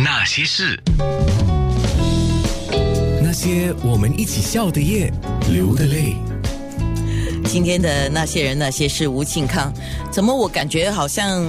[0.00, 0.80] 那些事，
[3.20, 5.12] 那些我们一起笑的夜，
[5.50, 6.14] 流的泪。
[7.46, 9.72] 今天的那些人那些事，吴庆康，
[10.08, 11.42] 怎么我感觉好像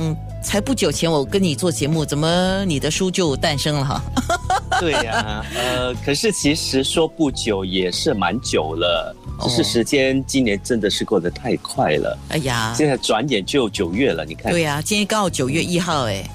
[0.44, 4.02] 才不久前我跟你做节目，怎么你的书就诞生了哈？
[4.82, 14.52] 对呀、呃，可是其实说不久也是蛮久了，只是时间今年真的是过得太快了，哎呀，现在转眼就九月了，你看。
[14.52, 16.28] 对呀、今天刚好九月一号，哎，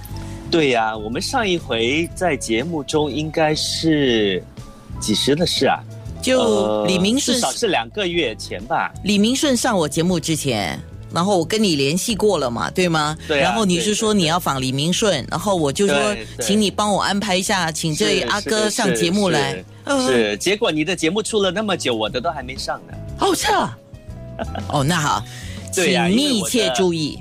[0.54, 4.40] 对呀、我们上一回在节目中应该是
[5.00, 5.80] 几时的事啊？
[6.22, 8.94] 就呃李明顺至少是两个月前吧。
[9.02, 10.78] 李明顺上我节目之前，
[11.12, 13.18] 然后我跟你联系过了嘛，对吗？
[13.26, 15.96] 对啊然后你是说你要访李明顺，然后我就说
[16.40, 19.62] 请你帮我安排一下，请这位阿哥上节目来。
[19.82, 22.94] 呃是是，结果你的节目出了那么久，我的都还没上呢。
[23.18, 23.76] 哦，是啊。
[24.70, 25.20] 哦，那好，
[25.72, 27.18] 请密切注意。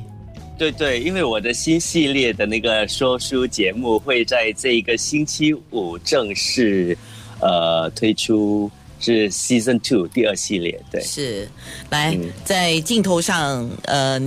[0.64, 6.98] 对对，因为我的新系列的那个说书节目会在这一个星期五正式
[7.42, 10.80] 呃推出，是 Season Two 第二系列。
[10.90, 11.50] 对，是，
[11.90, 14.18] 来、嗯在镜头上，呃，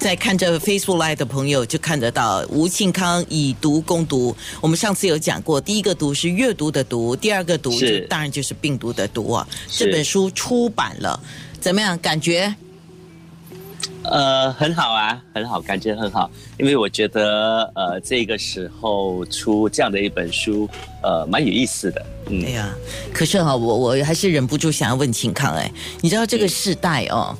[0.00, 4.34] 在看着 Facebook Live 的朋友就看得到吴庆康以毒攻毒。
[4.60, 9.46] 我们上次有讲过，第一个毒是阅读的毒，第二个毒是就当然就是病毒的毒啊。
[9.68, 11.22] 这本书出版了，
[11.60, 11.96] 怎么样？
[12.00, 12.52] 感觉？
[14.04, 20.68] 呃，很好啊，很好，感觉很好，因为我觉得呃这个时候出这样的一本书，
[21.02, 22.06] 呃，蛮有意思的。
[22.30, 22.74] 嗯哎，呀，
[23.12, 27.36] 可是哈、我我还是忍不住想要问秦康，哎，你知道这个时代哦，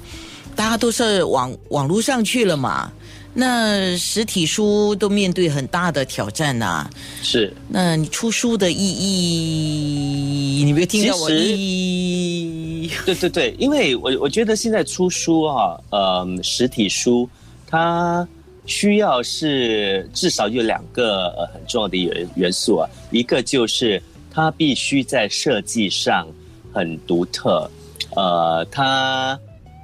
[0.57, 2.91] 大家都是网网络上去了嘛，
[3.35, 6.89] 那实体书都面对很大的挑战呐、
[7.23, 7.53] 是。
[7.69, 12.91] 那你出书的意义，你没有听到我意义？
[13.05, 17.29] 对对对，因为我我觉得现在出书啊，呃，实体书
[17.67, 18.27] 它
[18.67, 26.27] 需要是至少有两个呃很重要的元元素啊，一个就是它必须在设计上
[26.73, 27.71] 很独特，
[28.17, 29.39] 呃，它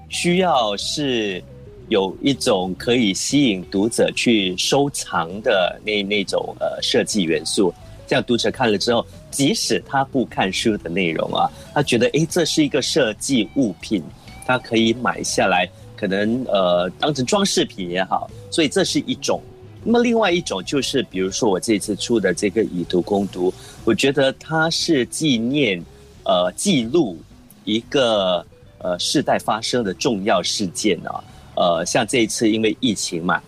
[0.08, 1.42] 需要是
[1.89, 7.72] 有一种可以吸引读者去收藏的那那种呃设计元素，
[8.06, 14.02] 这样读者看了之后，即使他不看书的内容啊，他觉得诶这是一个设计物品，
[14.46, 19.42] 他可以买下来，可能呃当成装饰品也好，所以这是一种。
[19.86, 23.52] 那么另外一种就是，比如说我这次出的这个以毒攻毒，
[23.84, 25.78] 我觉得它是纪念
[26.23, 27.18] 呃记录
[27.64, 28.42] 一个
[28.78, 31.23] 呃世代发生的重要事件啊。
[31.57, 33.41] 呃，像这一次因为疫情嘛，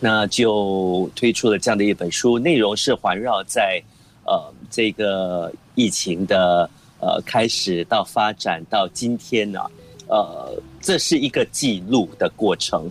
[0.00, 3.82] 那就推出了这样的一本书，内容是环绕在
[4.24, 6.68] 呃这个疫情的
[7.00, 9.60] 呃开始到发展到今天呢、
[10.08, 12.90] 呃，这是一个记录的过程。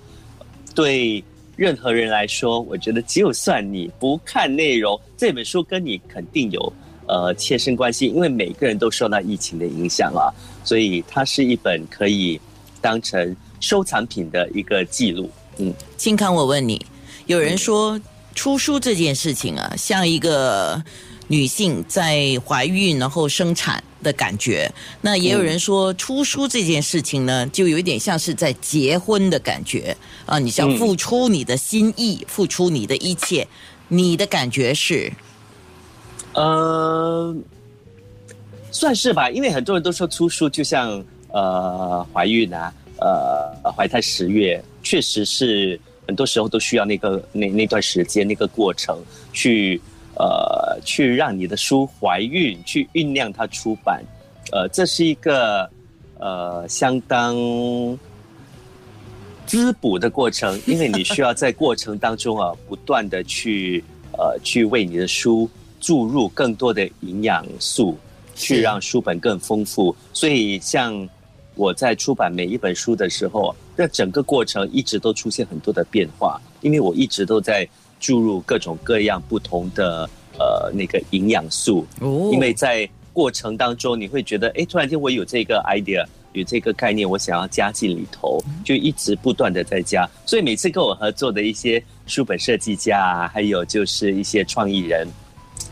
[0.76, 1.24] 对
[1.58, 6.74] 任何人来说，我觉得就算你不看内容，这本书跟你肯定有
[7.06, 10.32] 呃切身关系，因为每个人都受到疫情的影响啊，
[10.64, 12.40] 所以它是一本可以
[12.80, 15.30] 当成收藏品的一个记录。
[15.58, 16.86] 嗯，金康，我问你，
[17.26, 18.00] 有人说
[18.34, 20.82] 出书这件事情啊，像一个
[21.28, 24.72] 女性在怀孕然后生产的感觉。
[25.02, 29.96] 那也有人说，出书这件事情呢，就有一点像是在结婚的感觉
[30.26, 33.48] 啊，你是要嗯付出你的心意，付出你的一切。
[33.92, 35.12] 你的感觉是？
[36.34, 37.36] 呃，
[38.72, 48.98] 算是吧，因为很多人都说出书就像呃怀孕啊，呃怀胎十月，确实是很多时候都需要那个那那段时间那个过程
[49.34, 49.80] 去
[50.16, 54.04] 呃去让你的书怀孕，去酝酿它出版，
[54.52, 55.70] 呃，这是一个
[56.18, 57.36] 呃相当。
[59.50, 67.98] 滋补的过程， 因为你需要在过程当中啊，不断的去呃去为你的书注入更多的营养素，
[68.36, 69.96] 去让书本更丰富。
[70.14, 71.10] 所以，像
[71.60, 77.68] 我在出版每一本书的时候，那整个过程一直都出现很多的变化，因为我一直都在
[78.00, 80.10] 注入各种各样不同的
[80.40, 81.86] 呃那个营养素。
[82.00, 90.10] 哦因为在过程当中，你会觉得，哎，突然间我有这个 idea，有这个概念，我想要加进里头，就一直不断的在加。
[90.26, 95.06] 所以每次跟我合作的一些书本设计家啊，还有就是一些创意人，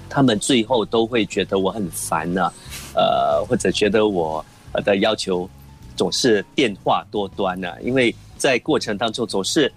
[0.10, 2.52] 他们最后都会觉得我很烦呢、
[2.94, 5.50] 呃，或者觉得我呃的要求
[5.98, 9.72] 总是变化多端呢、因为在过程当中总是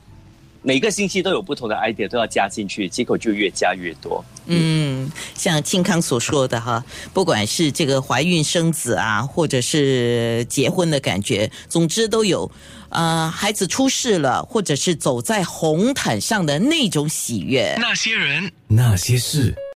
[0.63, 4.23] 每个星期都有不同的 idea 都要加进去，结果就越加越多。
[4.45, 6.85] 嗯，像庆康所说的哈，
[7.15, 12.51] 不管是这个怀孕生子啊，或者是结婚的感觉，总之都有。
[12.91, 17.77] 呃，孩子出世了，或者是走在红毯上的那种喜悦。
[17.79, 19.55] 那些人，那些事。